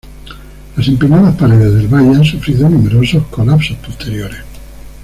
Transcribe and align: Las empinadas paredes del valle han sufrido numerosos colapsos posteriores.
Las 0.75 0.87
empinadas 0.87 1.35
paredes 1.35 1.75
del 1.75 1.87
valle 1.87 2.15
han 2.15 2.25
sufrido 2.25 2.67
numerosos 2.67 3.27
colapsos 3.27 3.77
posteriores. 3.85 4.41